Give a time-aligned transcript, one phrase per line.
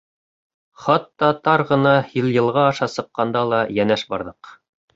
[0.85, 4.55] Хатта тар ғына Һилйылға аша сыҡҡанда ла йәнәш барҙыҡ.